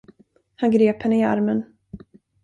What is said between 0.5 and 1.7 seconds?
Han grep henne i armen.